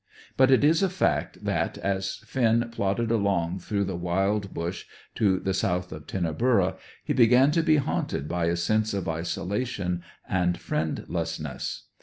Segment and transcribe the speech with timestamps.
[0.35, 5.39] But it is a fact that as Finn plodded along through the wild bush to
[5.39, 10.59] the south of Tinnaburra, he began to be haunted by a sense of isolation and
[10.59, 11.83] friendlessness.